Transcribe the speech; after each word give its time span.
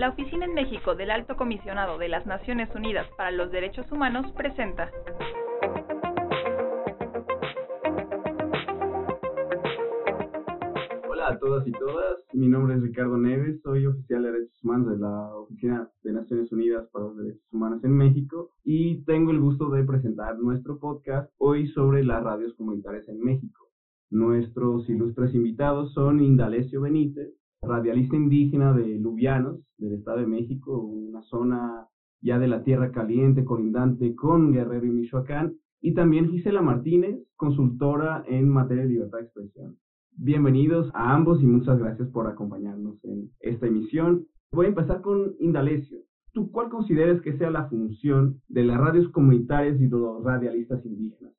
la 0.00 0.08
Oficina 0.08 0.46
en 0.46 0.54
México 0.54 0.94
del 0.94 1.10
Alto 1.10 1.36
Comisionado 1.36 1.98
de 1.98 2.08
las 2.08 2.24
Naciones 2.24 2.74
Unidas 2.74 3.06
para 3.18 3.30
los 3.32 3.52
Derechos 3.52 3.84
Humanos 3.92 4.32
presenta. 4.34 4.90
Hola 11.06 11.28
a 11.28 11.38
todas 11.38 11.68
y 11.68 11.72
todas, 11.72 12.16
mi 12.32 12.48
nombre 12.48 12.76
es 12.76 12.82
Ricardo 12.82 13.18
Neves, 13.18 13.60
soy 13.60 13.84
oficial 13.84 14.22
de 14.22 14.32
Derechos 14.32 14.64
Humanos 14.64 14.90
de 14.90 14.98
la 15.00 15.36
Oficina 15.36 15.90
de 16.02 16.12
Naciones 16.14 16.50
Unidas 16.50 16.88
para 16.90 17.04
los 17.04 17.18
Derechos 17.18 17.52
Humanos 17.52 17.84
en 17.84 17.94
México 17.94 18.52
y 18.64 19.04
tengo 19.04 19.32
el 19.32 19.40
gusto 19.40 19.68
de 19.68 19.84
presentar 19.84 20.38
nuestro 20.38 20.78
podcast 20.78 21.30
hoy 21.36 21.68
sobre 21.72 22.04
las 22.04 22.24
radios 22.24 22.54
comunitarias 22.54 23.06
en 23.10 23.20
México. 23.20 23.66
Nuestros 24.08 24.88
ilustres 24.88 25.34
invitados 25.34 25.92
son 25.92 26.24
Indalecio 26.24 26.80
Benítez, 26.80 27.39
radialista 27.62 28.16
indígena 28.16 28.72
de 28.72 28.98
Lubianos, 28.98 29.60
del 29.78 29.94
Estado 29.94 30.18
de 30.18 30.26
México, 30.26 30.78
una 30.78 31.22
zona 31.22 31.88
ya 32.22 32.38
de 32.38 32.48
la 32.48 32.62
Tierra 32.62 32.90
Caliente, 32.90 33.44
colindante 33.44 34.14
con 34.14 34.52
Guerrero 34.52 34.86
y 34.86 34.90
Michoacán, 34.90 35.56
y 35.80 35.94
también 35.94 36.30
Gisela 36.30 36.62
Martínez, 36.62 37.18
consultora 37.36 38.22
en 38.26 38.48
materia 38.48 38.82
de 38.84 38.90
libertad 38.90 39.18
de 39.18 39.24
expresión. 39.24 39.76
Bienvenidos 40.12 40.90
a 40.94 41.14
ambos 41.14 41.42
y 41.42 41.46
muchas 41.46 41.78
gracias 41.78 42.08
por 42.10 42.26
acompañarnos 42.26 43.02
en 43.04 43.30
esta 43.40 43.66
emisión. 43.66 44.26
Voy 44.52 44.66
a 44.66 44.70
empezar 44.70 45.00
con 45.00 45.34
Indalecio. 45.38 45.98
¿Tú 46.32 46.50
cuál 46.50 46.68
consideras 46.68 47.20
que 47.22 47.36
sea 47.38 47.50
la 47.50 47.68
función 47.68 48.40
de 48.48 48.64
las 48.64 48.78
radios 48.78 49.08
comunitarias 49.08 49.80
y 49.80 49.86
de 49.86 49.96
los 49.96 50.22
radialistas 50.22 50.84
indígenas? 50.84 51.32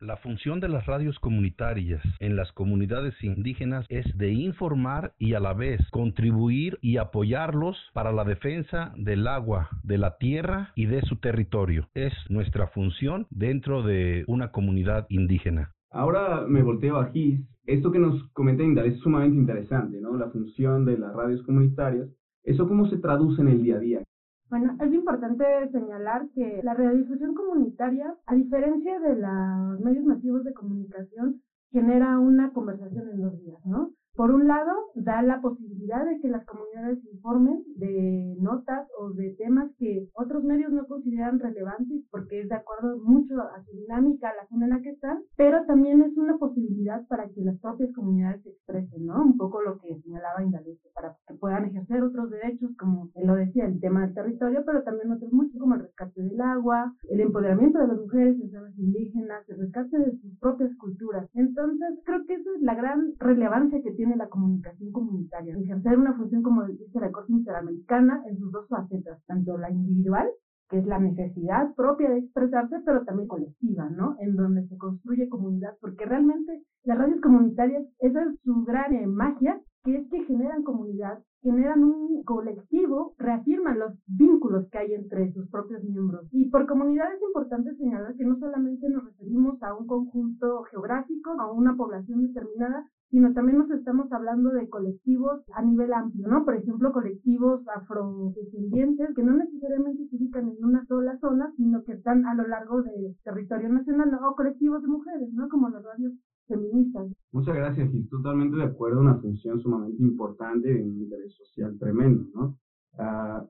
La 0.00 0.16
función 0.16 0.60
de 0.60 0.68
las 0.68 0.86
radios 0.86 1.18
comunitarias 1.18 2.00
en 2.20 2.36
las 2.36 2.52
comunidades 2.52 3.14
indígenas 3.20 3.84
es 3.88 4.06
de 4.16 4.30
informar 4.30 5.12
y 5.18 5.34
a 5.34 5.40
la 5.40 5.54
vez 5.54 5.80
contribuir 5.90 6.78
y 6.80 6.98
apoyarlos 6.98 7.76
para 7.94 8.12
la 8.12 8.22
defensa 8.22 8.92
del 8.96 9.26
agua, 9.26 9.68
de 9.82 9.98
la 9.98 10.16
tierra 10.16 10.70
y 10.76 10.86
de 10.86 11.02
su 11.02 11.16
territorio. 11.16 11.88
Es 11.94 12.12
nuestra 12.28 12.68
función 12.68 13.26
dentro 13.30 13.82
de 13.82 14.22
una 14.28 14.52
comunidad 14.52 15.06
indígena. 15.08 15.72
Ahora 15.90 16.44
me 16.46 16.62
volteo 16.62 16.98
a 16.98 17.10
Gis. 17.10 17.40
Esto 17.66 17.90
que 17.90 17.98
nos 17.98 18.22
comenta 18.34 18.62
Indal 18.62 18.86
es 18.86 19.00
sumamente 19.00 19.36
interesante, 19.36 20.00
¿no? 20.00 20.16
La 20.16 20.30
función 20.30 20.84
de 20.84 20.96
las 20.96 21.12
radios 21.12 21.42
comunitarias. 21.42 22.08
¿Eso 22.44 22.68
cómo 22.68 22.88
se 22.88 22.98
traduce 22.98 23.42
en 23.42 23.48
el 23.48 23.64
día 23.64 23.74
a 23.74 23.80
día? 23.80 24.02
Bueno, 24.50 24.76
es 24.80 24.92
importante 24.94 25.44
señalar 25.72 26.26
que 26.34 26.62
la 26.62 26.72
radiodifusión 26.72 27.34
comunitaria, 27.34 28.14
a 28.24 28.34
diferencia 28.34 28.98
de 28.98 29.16
los 29.16 29.80
medios 29.80 30.06
masivos 30.06 30.42
de 30.44 30.54
comunicación, 30.54 31.42
genera 31.70 32.18
una 32.18 32.50
conversación 32.54 33.10
en 33.10 33.20
dos 33.20 33.38
días, 33.40 33.60
¿no? 33.66 33.90
Por 34.16 34.32
un 34.32 34.48
lado, 34.48 34.72
da 34.96 35.22
la 35.22 35.40
posibilidad 35.40 36.04
de 36.04 36.18
que 36.20 36.28
las 36.28 36.44
comunidades 36.44 36.98
informen 37.04 37.62
de 37.76 38.34
notas 38.40 38.88
o 38.98 39.10
de 39.10 39.34
temas 39.38 39.70
que 39.78 40.08
otros 40.14 40.42
medios 40.42 40.72
no 40.72 40.86
consideran 40.86 41.38
relevantes 41.38 42.02
porque 42.10 42.40
es 42.40 42.48
de 42.48 42.56
acuerdo 42.56 42.98
mucho 43.04 43.38
a 43.40 43.62
su 43.62 43.70
dinámica, 43.76 44.30
a 44.30 44.34
la 44.34 44.48
zona 44.48 44.64
en 44.64 44.70
la 44.70 44.80
que 44.80 44.90
están, 44.90 45.18
pero 45.36 45.64
también 45.66 46.02
es 46.02 46.16
una 46.16 46.36
posibilidad 46.36 47.06
para 47.06 47.28
que 47.28 47.42
las 47.42 47.60
propias 47.60 47.92
comunidades 47.94 48.42
se 48.42 48.48
expresen, 48.50 49.06
¿no? 49.06 49.22
Un 49.22 49.36
poco 49.36 49.62
lo 49.62 49.78
que 49.78 50.00
señalaba 50.00 50.42
Indalecio, 50.42 50.90
para 50.94 51.14
puedan 51.38 51.64
ejercer 51.66 52.02
otros 52.02 52.30
derechos, 52.30 52.70
como 52.78 53.10
lo 53.22 53.34
decía, 53.34 53.66
el 53.66 53.80
tema 53.80 54.02
del 54.02 54.14
territorio, 54.14 54.62
pero 54.64 54.82
también 54.82 55.12
otros 55.12 55.32
muchos, 55.32 55.58
como 55.58 55.74
el 55.74 55.82
rescate 55.82 56.22
del 56.22 56.40
agua, 56.40 56.94
el 57.08 57.20
empoderamiento 57.20 57.78
de 57.78 57.88
las 57.88 57.98
mujeres 57.98 58.40
en 58.40 58.50
zonas 58.50 58.78
indígenas, 58.78 59.48
el 59.48 59.58
rescate 59.58 59.98
de 59.98 60.18
sus 60.18 60.38
propias 60.38 60.74
culturas. 60.76 61.28
Entonces, 61.34 62.00
creo 62.04 62.24
que 62.26 62.34
esa 62.34 62.50
es 62.56 62.62
la 62.62 62.74
gran 62.74 63.14
relevancia 63.18 63.80
que 63.82 63.92
tiene 63.92 64.16
la 64.16 64.28
comunicación 64.28 64.92
comunitaria, 64.92 65.56
ejercer 65.56 65.98
una 65.98 66.16
función, 66.16 66.42
como 66.42 66.66
dice 66.66 67.00
la 67.00 67.12
Corte 67.12 67.32
Interamericana, 67.32 68.22
en 68.26 68.38
sus 68.38 68.52
dos 68.52 68.68
facetas, 68.68 69.22
tanto 69.26 69.56
la 69.56 69.70
individual, 69.70 70.28
que 70.68 70.78
es 70.78 70.86
la 70.86 70.98
necesidad 70.98 71.74
propia 71.74 72.10
de 72.10 72.18
expresarse, 72.18 72.76
pero 72.84 73.04
también 73.04 73.28
colectiva, 73.28 73.88
¿no? 73.88 74.16
En 74.20 74.36
donde 74.36 74.66
se 74.68 74.76
construye 74.76 75.28
comunidad, 75.28 75.74
porque 75.80 76.04
realmente 76.04 76.62
las 76.84 76.98
radios 76.98 77.20
comunitarias, 77.20 77.84
esa 78.00 78.22
es 78.22 78.40
su 78.42 78.64
gran 78.64 78.92
eh, 78.94 79.06
magia, 79.06 79.60
que 79.88 79.96
es 79.96 80.08
que 80.10 80.24
generan 80.24 80.62
comunidad, 80.64 81.18
generan 81.40 81.82
un 81.82 82.22
colectivo, 82.24 83.14
reafirman 83.16 83.78
los 83.78 83.94
vínculos 84.06 84.68
que 84.70 84.78
hay 84.78 84.92
entre 84.92 85.32
sus 85.32 85.48
propios 85.48 85.82
miembros. 85.82 86.28
Y 86.30 86.50
por 86.50 86.66
comunidad 86.66 87.06
es 87.14 87.22
importante 87.22 87.74
señalar 87.76 88.14
que 88.14 88.24
no 88.24 88.38
solamente 88.38 88.86
nos 88.90 89.04
referimos 89.06 89.62
a 89.62 89.74
un 89.74 89.86
conjunto 89.86 90.64
geográfico, 90.64 91.30
a 91.40 91.50
una 91.50 91.74
población 91.74 92.20
determinada, 92.20 92.84
sino 93.08 93.32
también 93.32 93.56
nos 93.56 93.70
estamos 93.70 94.12
hablando 94.12 94.50
de 94.50 94.68
colectivos 94.68 95.40
a 95.54 95.62
nivel 95.62 95.94
amplio, 95.94 96.28
¿no? 96.28 96.44
Por 96.44 96.56
ejemplo, 96.56 96.92
colectivos 96.92 97.66
afrodescendientes 97.74 99.14
que 99.14 99.22
no 99.22 99.32
necesariamente 99.38 100.06
se 100.06 100.16
ubican 100.16 100.50
en 100.50 100.62
una 100.62 100.84
sola 100.84 101.16
zona, 101.18 101.50
sino 101.56 101.82
que 101.84 101.92
están 101.92 102.26
a 102.26 102.34
lo 102.34 102.46
largo 102.46 102.82
del 102.82 103.16
territorio 103.24 103.70
nacional, 103.70 104.12
o 104.22 104.36
colectivos 104.36 104.82
de 104.82 104.88
mujeres, 104.88 105.32
¿no? 105.32 105.48
Como 105.48 105.70
las 105.70 105.82
radios 105.82 106.12
feministas. 106.46 107.08
Muchas 107.32 107.54
gracias, 107.54 107.92
y 107.94 108.04
totalmente 108.08 108.56
de 108.56 108.64
acuerdo, 108.64 109.00
una 109.00 109.18
función 109.20 109.60
sumamente 109.60 110.02
importante 110.02 110.72
de 110.72 110.82
un 110.82 111.02
interés 111.02 111.34
social 111.34 111.76
tremendo, 111.78 112.26
¿no? 112.34 112.58
Uh, 112.94 113.46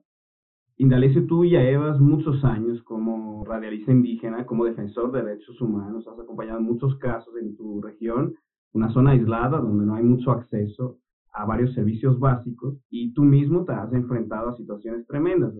Indalecio, 0.77 1.25
tú 1.27 1.43
ya 1.43 1.59
llevas 1.61 1.99
muchos 1.99 2.43
años 2.45 2.81
como 2.83 3.43
radialista 3.43 3.91
indígena, 3.91 4.45
como 4.45 4.63
defensor 4.63 5.11
de 5.11 5.23
derechos 5.23 5.59
humanos, 5.59 6.07
has 6.07 6.17
acompañado 6.17 6.61
muchos 6.61 6.95
casos 6.95 7.35
en 7.35 7.55
tu 7.57 7.81
región 7.81 8.33
una 8.73 8.89
zona 8.91 9.11
aislada 9.11 9.59
donde 9.59 9.85
no 9.85 9.95
hay 9.95 10.03
mucho 10.03 10.31
acceso 10.31 10.97
a 11.33 11.45
varios 11.45 11.73
servicios 11.73 12.19
básicos 12.19 12.77
y 12.89 13.13
tú 13.13 13.23
mismo 13.23 13.65
te 13.65 13.73
has 13.73 13.91
enfrentado 13.93 14.49
a 14.49 14.55
situaciones 14.55 15.05
tremendas. 15.07 15.53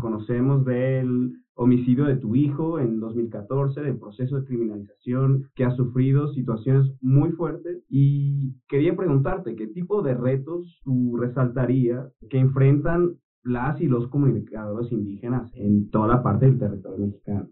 conocemos 0.00 0.64
del 0.64 1.32
homicidio 1.58 2.04
de 2.04 2.16
tu 2.16 2.36
hijo 2.36 2.78
en 2.78 3.00
2014, 3.00 3.80
del 3.80 3.98
proceso 3.98 4.38
de 4.38 4.46
criminalización 4.46 5.50
que 5.56 5.64
ha 5.64 5.72
sufrido, 5.72 6.32
situaciones 6.32 6.86
muy 7.00 7.32
fuertes 7.32 7.82
y 7.90 8.54
quería 8.68 8.94
preguntarte 8.94 9.56
qué 9.56 9.66
tipo 9.66 10.02
de 10.02 10.14
retos 10.14 10.80
tú 10.84 11.16
resaltarías 11.16 12.06
que 12.30 12.38
enfrentan 12.38 13.16
las 13.42 13.80
y 13.80 13.88
los 13.88 14.08
comunicadores 14.08 14.92
indígenas 14.92 15.50
en 15.54 15.90
toda 15.90 16.06
la 16.06 16.22
parte 16.22 16.46
del 16.46 16.60
territorio 16.60 17.06
mexicano. 17.06 17.48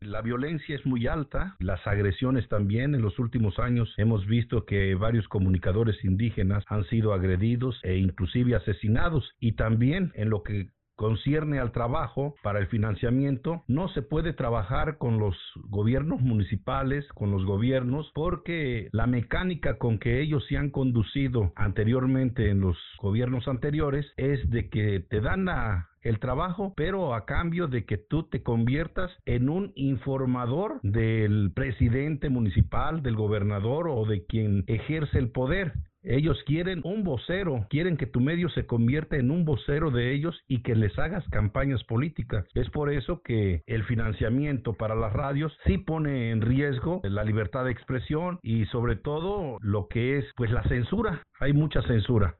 La 0.00 0.22
violencia 0.22 0.76
es 0.76 0.86
muy 0.86 1.08
alta, 1.08 1.56
las 1.58 1.84
agresiones 1.86 2.48
también. 2.48 2.94
En 2.94 3.02
los 3.02 3.18
últimos 3.18 3.58
años 3.58 3.92
hemos 3.96 4.24
visto 4.26 4.66
que 4.66 4.94
varios 4.94 5.26
comunicadores 5.28 6.04
indígenas 6.04 6.62
han 6.68 6.84
sido 6.84 7.12
agredidos 7.12 7.80
e 7.82 7.96
inclusive 7.96 8.54
asesinados. 8.54 9.32
Y 9.40 9.52
también 9.52 10.12
en 10.14 10.28
lo 10.28 10.42
que 10.42 10.68
concierne 10.96 11.58
al 11.58 11.72
trabajo 11.72 12.34
para 12.42 12.58
el 12.58 12.66
financiamiento, 12.68 13.62
no 13.68 13.88
se 13.88 14.02
puede 14.02 14.32
trabajar 14.32 14.98
con 14.98 15.18
los 15.18 15.36
gobiernos 15.68 16.20
municipales, 16.20 17.06
con 17.14 17.30
los 17.30 17.44
gobiernos, 17.44 18.10
porque 18.14 18.88
la 18.92 19.06
mecánica 19.06 19.78
con 19.78 19.98
que 19.98 20.20
ellos 20.20 20.44
se 20.48 20.56
han 20.56 20.70
conducido 20.70 21.52
anteriormente 21.56 22.50
en 22.50 22.60
los 22.60 22.76
gobiernos 23.00 23.48
anteriores 23.48 24.06
es 24.16 24.48
de 24.50 24.68
que 24.68 25.00
te 25.00 25.20
dan 25.20 25.44
el 26.02 26.18
trabajo, 26.20 26.74
pero 26.76 27.14
a 27.14 27.24
cambio 27.24 27.66
de 27.66 27.84
que 27.84 27.98
tú 27.98 28.24
te 28.24 28.42
conviertas 28.42 29.10
en 29.24 29.48
un 29.48 29.72
informador 29.74 30.80
del 30.82 31.52
presidente 31.54 32.28
municipal, 32.28 33.02
del 33.02 33.16
gobernador 33.16 33.88
o 33.88 34.04
de 34.04 34.24
quien 34.26 34.64
ejerce 34.66 35.18
el 35.18 35.30
poder. 35.30 35.72
Ellos 36.04 36.38
quieren 36.46 36.82
un 36.84 37.02
vocero, 37.02 37.66
quieren 37.70 37.96
que 37.96 38.06
tu 38.06 38.20
medio 38.20 38.50
se 38.50 38.66
convierta 38.66 39.16
en 39.16 39.30
un 39.30 39.46
vocero 39.46 39.90
de 39.90 40.14
ellos 40.14 40.38
y 40.46 40.62
que 40.62 40.74
les 40.74 40.98
hagas 40.98 41.26
campañas 41.30 41.82
políticas. 41.84 42.44
Es 42.54 42.68
por 42.68 42.92
eso 42.92 43.22
que 43.22 43.62
el 43.66 43.84
financiamiento 43.84 44.74
para 44.74 44.94
las 44.94 45.14
radios 45.14 45.56
sí 45.64 45.78
pone 45.78 46.30
en 46.30 46.42
riesgo 46.42 47.00
la 47.04 47.24
libertad 47.24 47.64
de 47.64 47.70
expresión 47.70 48.38
y 48.42 48.66
sobre 48.66 48.96
todo 48.96 49.56
lo 49.62 49.88
que 49.88 50.18
es 50.18 50.26
pues 50.36 50.50
la 50.50 50.62
censura. 50.64 51.22
Hay 51.40 51.54
mucha 51.54 51.80
censura. 51.82 52.36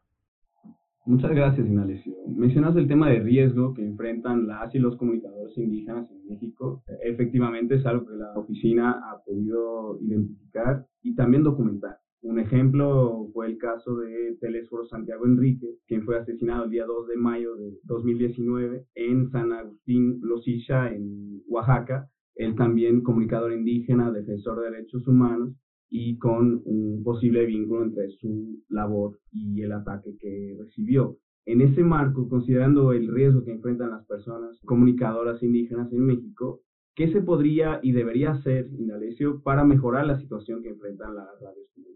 Muchas 1.06 1.30
gracias, 1.30 1.66
Inalesio. 1.66 2.14
Mencionas 2.28 2.76
el 2.76 2.86
tema 2.86 3.08
de 3.08 3.20
riesgo 3.20 3.72
que 3.72 3.82
enfrentan 3.82 4.46
las 4.46 4.74
y 4.74 4.78
los 4.78 4.96
comunicadores 4.96 5.56
indígenas 5.56 6.10
en 6.10 6.26
México. 6.26 6.82
Efectivamente 7.02 7.76
es 7.76 7.86
algo 7.86 8.06
que 8.06 8.16
la 8.16 8.32
oficina 8.34 8.90
ha 9.10 9.22
podido 9.24 9.98
identificar 10.02 10.86
y 11.02 11.14
también 11.14 11.42
documentar. 11.42 12.03
Un 12.24 12.38
ejemplo 12.38 13.28
fue 13.34 13.48
el 13.48 13.58
caso 13.58 13.96
de 13.96 14.38
Telésforo 14.40 14.86
Santiago 14.86 15.26
Enrique, 15.26 15.76
quien 15.86 16.06
fue 16.06 16.16
asesinado 16.16 16.64
el 16.64 16.70
día 16.70 16.86
2 16.86 17.08
de 17.08 17.16
mayo 17.16 17.54
de 17.54 17.74
2019 17.82 18.82
en 18.94 19.30
San 19.30 19.52
Agustín 19.52 20.20
Losilla, 20.22 20.90
en 20.90 21.42
Oaxaca. 21.46 22.08
Él 22.34 22.54
también 22.54 23.02
comunicador 23.02 23.52
indígena, 23.52 24.10
defensor 24.10 24.58
de 24.58 24.70
derechos 24.70 25.06
humanos 25.06 25.52
y 25.90 26.16
con 26.16 26.62
un 26.64 27.02
posible 27.04 27.44
vínculo 27.44 27.84
entre 27.84 28.08
su 28.18 28.58
labor 28.70 29.18
y 29.30 29.60
el 29.60 29.72
ataque 29.72 30.16
que 30.18 30.56
recibió. 30.58 31.18
En 31.44 31.60
ese 31.60 31.84
marco, 31.84 32.26
considerando 32.26 32.94
el 32.94 33.06
riesgo 33.12 33.44
que 33.44 33.52
enfrentan 33.52 33.90
las 33.90 34.06
personas 34.06 34.58
comunicadoras 34.64 35.42
indígenas 35.42 35.92
en 35.92 36.06
México, 36.06 36.62
¿qué 36.94 37.12
se 37.12 37.20
podría 37.20 37.80
y 37.82 37.92
debería 37.92 38.30
hacer, 38.30 38.66
Indalecio, 38.78 39.42
para 39.42 39.62
mejorar 39.62 40.06
la 40.06 40.18
situación 40.18 40.62
que 40.62 40.70
enfrentan 40.70 41.14
las 41.14 41.28
radios 41.38 41.68
comunitarias? 41.74 41.93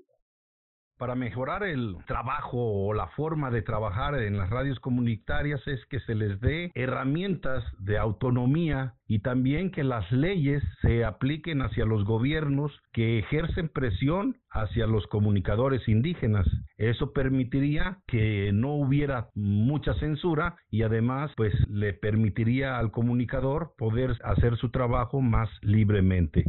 Para 0.99 1.15
mejorar 1.15 1.63
el 1.63 1.97
trabajo 2.07 2.59
o 2.59 2.93
la 2.93 3.07
forma 3.09 3.51
de 3.51 3.63
trabajar 3.63 4.15
en 4.17 4.37
las 4.37 4.51
radios 4.51 4.81
comunitarias 4.81 5.61
es 5.67 5.85
que 5.87 6.01
se 6.01 6.15
les 6.15 6.41
dé 6.41 6.71
herramientas 6.75 7.65
de 7.79 7.99
autonomía 7.99 8.95
y 9.07 9.21
también 9.21 9.71
que 9.71 9.85
las 9.85 10.11
leyes 10.13 10.63
se 10.83 11.05
apliquen 11.05 11.63
hacia 11.63 11.87
los 11.87 12.05
gobiernos 12.05 12.73
que 12.93 13.21
ejercen 13.21 13.69
presión 13.69 14.37
hacia 14.51 14.87
los 14.87 15.07
comunicadores 15.07 15.89
indígenas. 15.89 16.47
Eso 16.77 17.13
permitiría 17.13 17.99
que 18.07 18.51
no 18.53 18.75
hubiera 18.75 19.29
mucha 19.35 19.95
censura 19.95 20.57
y 20.71 20.83
además 20.83 21.33
pues 21.37 21.55
le 21.69 21.95
permitiría 21.95 22.79
al 22.79 22.91
comunicador 22.91 23.73
poder 23.79 24.17
hacer 24.25 24.57
su 24.57 24.71
trabajo 24.71 25.21
más 25.21 25.49
libremente. 25.63 26.45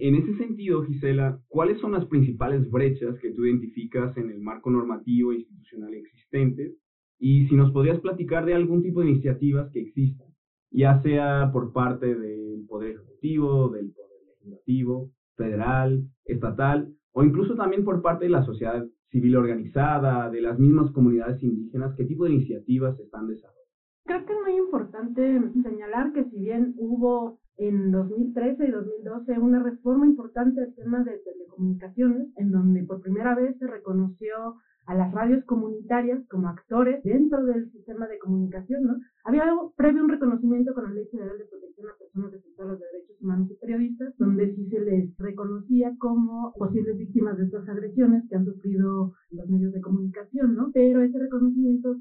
En 0.00 0.14
ese 0.14 0.34
sentido, 0.38 0.82
Gisela, 0.84 1.38
¿cuáles 1.46 1.78
son 1.78 1.92
las 1.92 2.06
principales 2.06 2.70
brechas 2.70 3.18
que 3.18 3.32
tú 3.32 3.44
identificas 3.44 4.16
en 4.16 4.30
el 4.30 4.40
marco 4.40 4.70
normativo 4.70 5.30
e 5.30 5.36
institucional 5.36 5.92
existente? 5.92 6.72
Y 7.18 7.46
si 7.48 7.54
nos 7.54 7.70
podrías 7.70 8.00
platicar 8.00 8.46
de 8.46 8.54
algún 8.54 8.82
tipo 8.82 9.00
de 9.00 9.10
iniciativas 9.10 9.70
que 9.70 9.80
existan, 9.80 10.28
ya 10.70 11.02
sea 11.02 11.50
por 11.52 11.74
parte 11.74 12.14
del 12.14 12.64
Poder 12.66 12.92
Ejecutivo, 12.92 13.68
del 13.68 13.92
Poder 13.92 14.20
Legislativo, 14.26 15.10
federal, 15.36 16.02
estatal, 16.24 16.94
o 17.12 17.22
incluso 17.22 17.54
también 17.54 17.84
por 17.84 18.00
parte 18.00 18.24
de 18.24 18.30
la 18.30 18.42
sociedad 18.46 18.82
civil 19.10 19.36
organizada, 19.36 20.30
de 20.30 20.40
las 20.40 20.58
mismas 20.58 20.92
comunidades 20.92 21.42
indígenas, 21.42 21.94
¿qué 21.94 22.04
tipo 22.04 22.24
de 22.24 22.32
iniciativas 22.32 22.98
están 22.98 23.26
desarrollando? 23.26 23.59
Creo 24.04 24.26
que 24.26 24.32
es 24.32 24.38
muy 24.42 24.56
importante 24.56 25.40
señalar 25.62 26.12
que 26.12 26.24
si 26.30 26.40
bien 26.40 26.74
hubo 26.78 27.38
en 27.56 27.90
2013 27.92 28.66
y 28.66 28.70
2012 28.70 29.38
una 29.38 29.62
reforma 29.62 30.06
importante 30.06 30.62
al 30.62 30.74
tema 30.74 31.04
de 31.04 31.18
telecomunicaciones, 31.18 32.28
en 32.36 32.50
donde 32.50 32.84
por 32.84 33.02
primera 33.02 33.34
vez 33.34 33.56
se 33.58 33.66
reconoció 33.66 34.56
a 34.86 34.94
las 34.94 35.12
radios 35.12 35.44
comunitarias 35.44 36.26
como 36.28 36.48
actores 36.48 37.02
dentro 37.04 37.44
del 37.44 37.70
sistema 37.70 38.08
de 38.08 38.18
comunicación, 38.18 38.84
¿no? 38.84 38.96
Había 39.24 39.44
previo 39.76 40.02
un 40.02 40.08
reconocimiento 40.08 40.74
con 40.74 40.84
la 40.84 40.90
Ley 40.90 41.06
Federal 41.12 41.38
de 41.38 41.44
Protección 41.44 41.88
a 41.88 41.98
Personas 41.98 42.32
Defensoras 42.32 42.78
de 42.80 42.86
Derechos 42.86 43.20
Humanos 43.20 43.50
y 43.50 43.54
Periodistas, 43.54 44.14
donde 44.18 44.54
sí 44.54 44.68
se 44.68 44.80
les 44.80 45.16
reconocía 45.18 45.94
como 45.98 46.52
posibles 46.58 46.96
víctimas 46.96 47.36
de 47.36 47.44
estas 47.44 47.68
agresiones 47.68 48.24
que 48.28 48.36
han 48.36 48.46
sufrido 48.46 49.12
los 49.30 49.48
medios 49.48 49.72
de 49.72 49.80
comunicación, 49.80 50.56
¿no? 50.56 50.70
Pero 50.72 51.02
ese 51.02 51.18
reconocimiento 51.18 51.94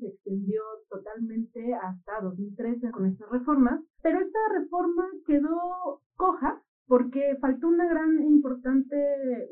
totalmente 2.20 2.20
hasta 2.20 2.22
2013 2.22 2.92
con 2.92 3.06
estas 3.06 3.30
reformas, 3.30 3.82
pero 4.02 4.20
esta 4.20 4.40
reforma 4.60 5.06
quedó 5.26 6.02
coja 6.16 6.62
porque 6.88 7.38
faltó 7.40 7.68
una 7.68 7.88
gran 7.88 8.18
e 8.20 8.26
importante 8.26 8.96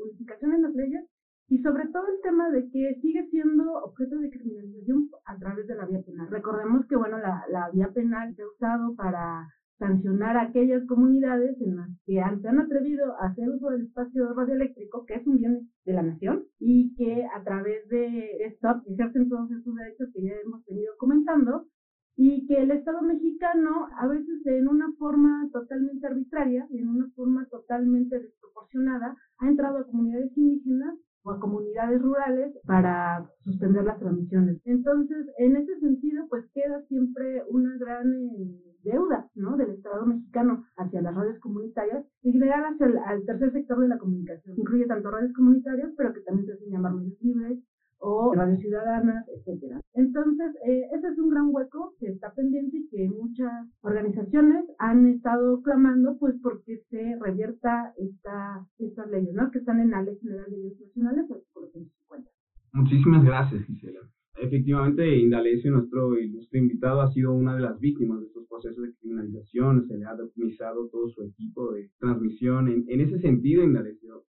unificación 0.04 0.54
en 0.54 0.62
las 0.64 0.74
leyes 0.74 1.06
y 1.50 1.60
sobre 1.60 1.88
todo 1.88 2.04
el 2.08 2.22
tema 2.24 2.50
de 2.50 2.70
que 2.70 3.00
sigue 3.02 3.28
siendo 3.30 3.72
objeto 3.84 4.18
de 4.18 4.30
criminalización 4.30 5.10
a 5.26 5.38
través 5.38 5.68
de 5.68 5.76
la 5.76 5.86
vía 5.86 6.02
penal. 6.02 6.28
Recordemos 6.30 6.86
que, 6.88 6.98
bueno, 6.98 7.20
la, 7.20 7.46
la 7.50 7.70
vía 7.72 7.90
penal 7.94 8.36
se 8.36 8.42
ha 8.42 8.48
usado 8.48 8.96
para 8.96 9.48
sancionar 9.78 10.36
a 10.36 10.44
aquellas 10.44 10.86
comunidades 10.88 11.56
en 11.62 11.76
las 11.76 11.90
que 12.06 12.16
se 12.42 12.48
han 12.48 12.60
atrevido 12.60 13.16
a 13.22 13.28
hacer 13.28 13.48
uso 13.50 13.70
del 13.70 13.84
espacio 13.84 14.34
radioeléctrico, 14.34 15.06
que 15.06 15.16
es 15.16 15.28
un 15.28 15.38
bien 15.38 15.70
de 15.86 15.94
la 15.94 16.02
nación, 16.02 16.46
y 16.60 16.96
que 16.96 17.26
a 17.26 17.44
través 17.44 17.88
de 17.90 18.44
esto 18.46 18.82
ejercen 18.88 19.30
todos 19.30 19.52
esos 19.52 19.76
derechos 19.76 20.10
que 20.14 20.24
ya 20.24 20.34
hemos 20.44 20.66
venido 20.66 20.94
comentando, 20.98 21.68
y 22.18 22.48
que 22.48 22.56
el 22.56 22.72
Estado 22.72 23.02
mexicano, 23.04 23.88
a 23.96 24.08
veces 24.08 24.44
en 24.46 24.68
una 24.68 24.92
forma 24.98 25.48
totalmente 25.54 26.08
arbitraria 26.08 26.68
y 26.72 26.80
en 26.80 26.90
una 26.90 27.08
forma 27.16 27.46
totalmente 27.46 28.20
desproporcionada, 28.20 29.16
ha 29.38 29.48
entrado 29.48 29.78
a 29.78 29.86
comunidades 29.86 30.36
indígenas 30.36 30.98
o 31.22 31.32
a 31.32 31.40
comunidades 31.40 32.02
rurales 32.02 32.58
para 32.66 33.30
suspender 33.44 33.84
las 33.84 34.00
transmisiones. 34.00 34.60
Entonces, 34.66 35.28
en 35.38 35.58
ese 35.58 35.80
sentido, 35.80 36.26
pues 36.28 36.46
queda 36.56 36.82
siempre 36.88 37.44
una 37.50 37.78
gran 37.78 38.12
eh, 38.12 38.76
deuda, 38.84 39.30
¿no? 39.36 39.56
Del 39.56 39.72
Estado 39.72 40.04
mexicano 40.08 40.66
hacia 40.76 41.02
las 41.04 41.14
radios 41.14 41.40
comunitarias 41.40 42.04
y 42.24 42.32
general 42.32 42.64
hacia 42.74 43.14
el 43.14 43.26
tercer 43.28 43.52
sector 43.52 43.80
de 43.80 43.90
la 43.90 44.00
comunicación. 44.00 44.58
Incluye 44.58 44.88
tanto 44.88 45.12
radios 45.12 45.34
comunitarias, 45.34 45.92
pero 45.96 46.14
que 46.14 46.22
también 46.22 46.48
se 46.48 46.54
hacen 46.54 46.72
llamar 46.72 46.96
medios 46.96 47.22
libres, 47.22 47.60
o 48.00 48.34
radios 48.34 48.60
ciudadanas, 48.60 49.26
etcétera. 49.28 49.82
Entonces, 49.94 50.56
eh, 50.66 50.90
ese 50.94 51.08
es 51.08 51.18
un 51.18 51.30
gran 51.30 51.50
hueco 51.52 51.96
que 52.00 52.08
está 52.08 52.32
pendiente 52.34 52.78
y 52.78 52.88
que 52.90 53.10
muchas 53.48 53.68
organizaciones 53.82 54.66
han 54.80 55.08
estado 55.08 55.62
clamando, 55.62 56.18
pues, 56.20 56.36
porque 56.42 56.82
se 56.90 57.18
revierta 57.20 57.94
esta, 57.98 58.66
estas 58.78 59.10
leyes, 59.10 59.34
¿no? 59.34 59.50
Que 59.52 59.60
están 59.60 59.80
en 59.80 59.92
la 59.92 60.02
Ley 60.02 60.18
General 60.22 60.46
de 60.50 60.58
Leyes 60.58 60.80
Nacionales, 60.80 61.32
artículo 61.32 61.68
150. 61.72 62.32
Muchísimas 62.74 63.24
gracias, 63.24 63.64
Gisela. 63.66 64.00
Efectivamente, 64.40 65.18
Indalecio, 65.18 65.72
nuestro 65.72 66.18
ilustre 66.20 66.60
invitado, 66.60 67.02
ha 67.02 67.12
sido 67.12 67.34
una 67.34 67.56
de 67.56 67.62
las 67.62 67.80
víctimas 67.80 68.20
de 68.20 68.28
estos 68.28 68.48
procesos 68.48 68.84
de 68.84 68.94
criminalización. 68.96 69.88
Se 69.88 69.98
le 69.98 70.06
ha 70.06 70.14
optimizado 70.14 70.88
todo 70.90 71.10
su 71.10 71.24
equipo 71.24 71.72
de 71.74 71.90
transmisión. 72.00 72.68
En, 72.68 72.86
en 72.88 73.02
ese 73.02 73.20
sentido, 73.20 73.64
Indalecio, 73.64 74.26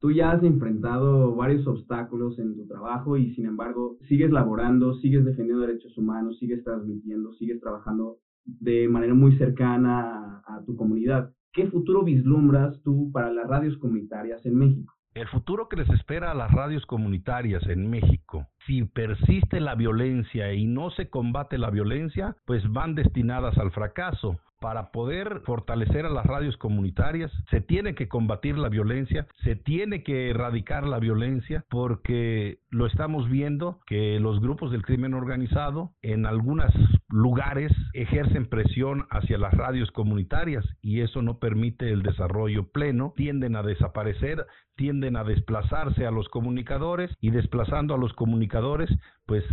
Tú 0.00 0.10
ya 0.12 0.32
has 0.32 0.42
enfrentado 0.42 1.34
varios 1.34 1.66
obstáculos 1.66 2.38
en 2.38 2.56
tu 2.56 2.66
trabajo 2.66 3.18
y 3.18 3.34
sin 3.34 3.44
embargo 3.44 3.98
sigues 4.08 4.30
laborando, 4.30 4.94
sigues 4.94 5.26
defendiendo 5.26 5.66
derechos 5.66 5.96
humanos, 5.98 6.38
sigues 6.38 6.64
transmitiendo, 6.64 7.34
sigues 7.34 7.60
trabajando 7.60 8.16
de 8.60 8.88
manera 8.88 9.14
muy 9.14 9.36
cercana 9.38 10.42
a, 10.46 10.62
tu 10.66 10.76
comunidad. 10.76 11.32
¿Qué 11.52 11.66
futuro 11.68 12.04
vislumbras 12.04 12.80
tú 12.82 13.10
para 13.12 13.32
las 13.32 13.48
radios 13.48 13.76
comunitarias 13.78 14.44
en 14.46 14.56
México? 14.56 14.94
El 15.14 15.26
futuro 15.28 15.68
que 15.68 15.76
les 15.76 15.88
espera 15.90 16.30
a 16.30 16.34
las 16.34 16.52
radios 16.52 16.86
comunitarias 16.86 17.66
en 17.66 17.90
México, 17.90 18.46
si 18.66 18.84
persiste 18.84 19.58
la 19.58 19.74
violencia 19.74 20.52
y 20.52 20.66
no 20.66 20.90
se 20.90 21.10
combate 21.10 21.58
la 21.58 21.70
violencia, 21.70 22.36
pues 22.46 22.62
van 22.72 22.94
destinadas 22.94 23.58
al 23.58 23.72
fracaso 23.72 24.38
para 24.60 24.92
poder 24.92 25.40
fortalecer 25.46 26.04
a 26.06 26.10
las 26.10 26.26
radios 26.26 26.56
comunitarias, 26.58 27.32
se 27.50 27.60
tiene 27.60 27.94
que 27.94 28.08
combatir 28.08 28.58
la 28.58 28.68
violencia, 28.68 29.26
se 29.42 29.56
tiene 29.56 30.02
que 30.02 30.30
erradicar 30.30 30.86
la 30.86 30.98
violencia, 30.98 31.64
porque 31.70 32.58
lo 32.68 32.86
estamos 32.86 33.28
viendo 33.28 33.80
que 33.86 34.20
los 34.20 34.40
grupos 34.40 34.70
del 34.70 34.82
crimen 34.82 35.14
organizado 35.14 35.92
en 36.02 36.26
algunos 36.26 36.72
lugares 37.08 37.72
ejercen 37.94 38.46
presión 38.46 39.06
hacia 39.10 39.38
las 39.38 39.54
radios 39.54 39.90
comunitarias 39.92 40.64
y 40.82 41.00
eso 41.00 41.22
no 41.22 41.38
permite 41.38 41.90
el 41.90 42.02
desarrollo 42.02 42.70
pleno, 42.70 43.14
tienden 43.16 43.56
a 43.56 43.62
desaparecer, 43.62 44.46
tienden 44.76 45.16
a 45.16 45.24
desplazarse 45.24 46.06
a 46.06 46.10
los 46.10 46.28
comunicadores 46.28 47.10
y 47.20 47.30
desplazando 47.30 47.94
a 47.94 47.98
los 47.98 48.12
comunicadores, 48.12 48.90
pues 49.26 49.44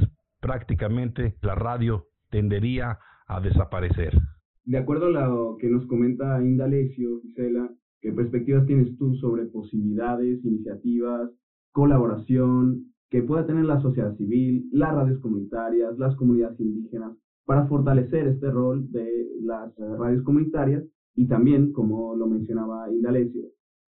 prácticamente 0.41 1.35
la 1.41 1.55
radio 1.55 2.07
tendería 2.29 2.99
a 3.27 3.39
desaparecer. 3.39 4.13
De 4.67 4.77
acuerdo 4.77 5.05
a 5.05 5.11
lo 5.11 5.55
que 5.57 5.69
nos 5.69 5.85
comenta 5.85 6.43
Indalecio, 6.43 7.21
Gisela, 7.21 7.73
¿qué 8.01 8.11
perspectivas 8.11 8.65
tienes 8.65 8.97
tú 8.97 9.15
sobre 9.15 9.45
posibilidades, 9.45 10.43
iniciativas, 10.43 11.31
colaboración 11.71 12.91
que 13.09 13.23
pueda 13.23 13.45
tener 13.45 13.63
la 13.63 13.79
sociedad 13.79 14.13
civil, 14.17 14.67
las 14.73 14.93
radios 14.93 15.21
comunitarias, 15.21 15.97
las 15.97 16.17
comunidades 16.17 16.59
indígenas, 16.59 17.15
para 17.45 17.65
fortalecer 17.67 18.27
este 18.27 18.51
rol 18.51 18.91
de 18.91 19.07
las 19.39 19.73
radios 19.77 20.21
comunitarias 20.23 20.83
y 21.15 21.27
también, 21.27 21.71
como 21.71 22.13
lo 22.17 22.27
mencionaba 22.27 22.91
Indalecio, 22.91 23.43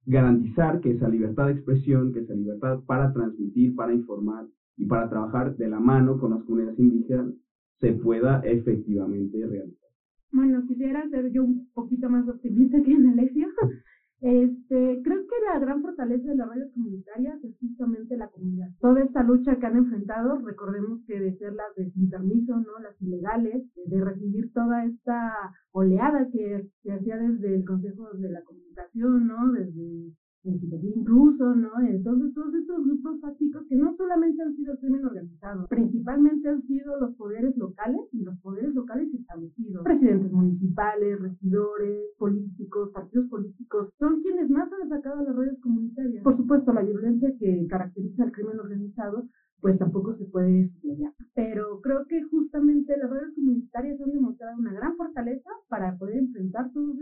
garantizar 0.05 0.81
que 0.81 0.91
esa 0.91 1.07
libertad 1.07 1.45
de 1.45 1.53
expresión, 1.53 2.11
que 2.11 2.19
esa 2.19 2.33
libertad 2.33 2.81
para 2.85 3.13
transmitir, 3.13 3.75
para 3.75 3.93
informar 3.93 4.45
y 4.75 4.83
para 4.87 5.09
trabajar 5.09 5.55
de 5.55 5.69
la 5.69 5.79
mano 5.79 6.19
con 6.19 6.31
las 6.31 6.43
comunidades 6.43 6.79
indígenas 6.79 7.33
se 7.79 7.93
pueda 7.93 8.41
efectivamente 8.41 9.37
realizar. 9.47 9.94
Bueno, 10.31 10.65
quisiera 10.67 11.07
ser 11.09 11.31
yo 11.31 11.43
un 11.43 11.69
poquito 11.73 12.09
más 12.09 12.27
optimista 12.27 12.81
que 12.83 12.91
en 12.91 13.07
Alexia. 13.07 13.47
Este, 14.21 15.01
creo 15.03 15.27
que 15.27 15.35
la 15.53 15.59
gran 15.59 15.81
fortaleza 15.83 16.29
de 16.29 16.35
las 16.35 16.47
radios 16.47 16.71
comunitarias 16.73 17.43
es 17.43 17.55
justamente 17.59 18.17
la 18.17 18.27
comunidad. 18.29 18.69
Toda 18.79 19.03
esta 19.03 19.21
lucha 19.21 19.59
que 19.59 19.65
han 19.67 19.75
enfrentado, 19.75 20.39
recordemos 20.39 21.01
que 21.05 21.19
de 21.19 21.37
ser 21.37 21.53
las 21.53 21.75
de 21.75 21.91
sin 21.91 22.09
permiso, 22.09 22.55
¿no? 22.55 22.79
Las 22.81 22.99
ilegales, 23.01 23.63
de 23.85 24.03
recibir 24.03 24.51
toda 24.53 24.85
esta 24.85 25.31
oleada 25.73 26.27
que 26.31 26.65
se 26.81 26.91
hacía 26.93 27.17
desde 27.17 27.55
el 27.55 27.65
Consejo 27.65 28.09
de 28.13 28.31
la 28.31 28.41
Comunicación, 28.43 29.27
¿no? 29.27 29.51
Desde 29.51 30.14
incluso, 30.45 31.55
¿no? 31.55 31.69
Entonces, 31.87 32.33
todos 32.33 32.53
estos 32.53 32.83
grupos 32.85 33.19
fácticos 33.21 33.65
que 33.67 33.75
no 33.75 33.95
solamente 33.95 34.41
han 34.43 34.55
sido 34.55 34.73
el 34.73 34.79
crimen 34.79 35.05
organizado, 35.05 35.67
principalmente 35.67 36.49
han 36.49 36.61
sido 36.63 36.99
los 36.99 37.15
poderes 37.15 37.55
locales 37.57 38.01
y 38.11 38.23
los 38.23 38.37
poderes 38.39 38.73
locales 38.73 39.13
establecidos. 39.13 39.83
Presidentes 39.83 40.31
municipales, 40.31 41.19
regidores, 41.19 42.09
políticos, 42.17 42.91
partidos 42.93 43.27
políticos, 43.29 43.89
son 43.99 44.21
quienes 44.21 44.49
más 44.49 44.71
han 44.71 44.91
atacado 44.91 45.19
a 45.19 45.23
las 45.23 45.35
redes 45.35 45.59
comunitarias. 45.61 46.23
Por 46.23 46.37
supuesto, 46.37 46.73
la 46.73 46.83
violencia 46.83 47.33
que 47.39 47.67
caracteriza 47.67 48.23
al 48.23 48.31
crimen 48.31 48.59
organizado 48.59 49.27
pues 49.65 49.79
tampoco 49.79 50.15
se 50.15 50.25
puede 50.25 50.65
estudiar. 50.65 51.11
Pero 51.33 51.81
creo 51.81 52.05
que 52.05 52.21
justamente 52.23 52.95
las 52.97 53.09
redes 53.09 53.33
comunitarias 53.33 53.99
han 53.99 54.11
demostrado 54.11 54.59
una 54.59 54.73
gran 54.73 54.95
fortaleza 54.95 55.49
para 55.69 55.97
poder 55.97 56.17
enfrentar 56.17 56.71
todos 56.71 56.95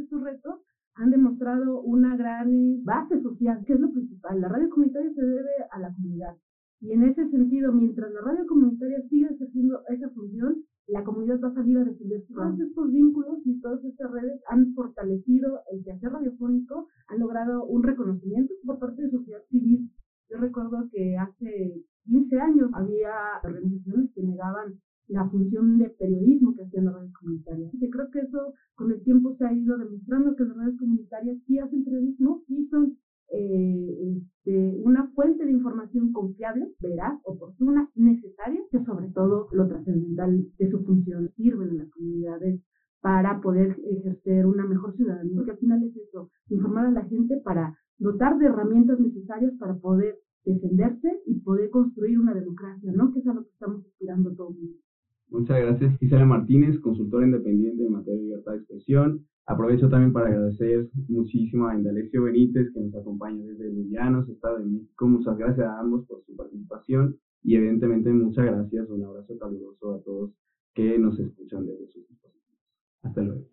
demostrado 1.44 1.82
una 1.82 2.16
gran 2.16 2.84
base 2.84 3.22
social, 3.22 3.64
que 3.66 3.74
es 3.74 3.80
lo 3.80 3.92
principal. 3.92 4.40
La 4.40 4.48
radio 4.48 4.70
comunitaria 4.70 5.12
se 5.14 5.22
debe 5.22 5.52
a 5.72 5.80
la 5.80 5.94
comunidad. 5.94 6.36
Y 6.82 6.92
en 6.92 7.04
ese 7.04 7.30
sentido, 7.30 7.72
mientras 7.72 8.12
la 8.12 8.22
radio 8.22 8.46
comunitaria 8.48 9.02
sigue 9.10 9.28
ejerciendo 9.28 9.82
esa 9.90 10.10
función, 10.10 10.64
la 10.88 11.04
comunidad 11.04 11.40
va 11.42 11.50
a 11.50 11.54
salir 11.54 11.78
a 11.78 11.86
defender 11.86 12.24
todos 12.28 12.60
estos 12.60 12.92
vínculos 12.92 13.40
y 13.46 13.60
todas 13.62 13.84
estas 13.86 14.12
redes 14.12 14.42
han 14.50 14.74
fortalecido 14.74 15.62
el 15.72 15.84
quehacer 15.84 16.12
radiofónico, 16.12 16.88
han 17.08 17.20
logrado 17.20 17.66
un 17.66 17.84
reconocimiento 17.84 18.54
por 18.66 18.80
parte 18.80 19.04
de 19.04 19.12
sociedad 19.12 19.42
civil. 19.50 19.90
Yo 20.30 20.38
recuerdo 20.40 20.90
que 20.92 21.16
hace 21.18 21.84
15 22.06 22.40
años 22.40 22.70
había 22.74 23.14
organizaciones 23.44 24.12
que 24.14 24.24
negaban 24.24 24.74
la 25.08 25.30
función 25.30 25.78
de 25.78 25.90
periodismo 25.90 26.54
que 26.56 26.64
hacían 26.64 26.86
las 26.86 26.96
redes 26.96 27.14
comunitarias. 27.14 27.74
Y 27.74 27.90
creo 27.90 28.10
que 28.12 28.20
eso 28.20 28.54
con 28.84 28.92
el 28.92 29.02
tiempo 29.02 29.34
se 29.38 29.46
ha 29.46 29.54
ido 29.54 29.78
demostrando 29.78 30.36
que 30.36 30.44
las 30.44 30.58
redes 30.58 30.78
comunitarias 30.78 31.38
sí 31.48 31.58
hacen 31.58 31.86
periodismo, 31.86 32.44
sí 32.48 32.68
son 32.70 32.98
eh, 33.32 34.18
este, 34.18 34.82
una 34.84 35.10
fuente 35.16 35.46
de 35.46 35.54
información 35.54 36.12
confiable, 36.12 36.68
veraz, 36.82 37.18
oportuna, 37.24 37.90
necesaria, 37.96 38.60
que 38.70 38.84
sobre 38.84 39.08
todo 39.12 39.48
lo 39.54 39.68
trascendental 39.70 40.46
de 40.58 40.70
su 40.70 40.84
función 40.84 41.32
sirven 41.38 41.70
a 41.70 41.84
las 41.84 41.90
comunidades 41.92 42.62
para 43.00 43.40
poder 43.40 43.78
ejercer 43.86 44.46
una 44.46 44.66
mejor 44.66 44.94
ciudadanía, 44.98 45.34
porque 45.38 45.52
al 45.52 45.58
final 45.60 45.84
es 45.84 45.96
eso, 45.96 46.30
informar 46.50 46.88
a 46.88 46.92
la 46.92 47.06
gente 47.06 47.40
para 47.42 47.74
dotar 47.98 48.38
de 48.38 48.48
herramientas 48.48 49.00
necesarias 49.00 49.54
para 49.60 49.76
poder 49.76 50.18
defenderse 50.44 51.22
y 51.26 51.40
poder 51.40 51.70
construir 51.70 52.20
una 52.20 52.34
democracia, 52.34 52.92
¿no? 52.94 53.14
Que 53.14 53.20
es 53.20 53.28
a 53.28 53.34
lo 53.34 53.44
que 53.44 53.50
estamos. 53.50 53.86
Muchas 55.54 55.68
gracias, 55.68 56.00
Gisela 56.00 56.26
Martínez, 56.26 56.80
consultora 56.80 57.28
independiente 57.28 57.86
en 57.86 57.92
materia 57.92 58.18
de 58.18 58.26
libertad 58.26 58.54
de 58.54 58.58
expresión. 58.58 59.24
Aprovecho 59.46 59.88
también 59.88 60.12
para 60.12 60.30
agradecer 60.30 60.88
muchísimo 61.08 61.68
a 61.68 61.76
Indalecio 61.76 62.24
Benítez, 62.24 62.72
que 62.74 62.80
nos 62.80 62.96
acompaña 62.96 63.46
desde 63.46 63.72
Lullanos, 63.72 64.28
Estado 64.28 64.58
de 64.58 64.66
México. 64.66 65.08
Muchas 65.08 65.38
gracias 65.38 65.68
a 65.68 65.80
ambos 65.80 66.04
por 66.08 66.24
su 66.26 66.36
participación 66.36 67.16
y 67.44 67.56
evidentemente 67.56 68.12
muchas 68.12 68.46
gracias, 68.46 68.90
un 68.90 69.04
abrazo 69.04 69.38
caluroso 69.38 69.94
a 69.94 70.00
todos 70.02 70.32
que 70.74 70.98
nos 70.98 71.20
escuchan 71.20 71.68
desde 71.68 71.86
sus 71.86 72.08
dispositivos. 72.08 72.60
Hasta 73.04 73.22
luego. 73.22 73.53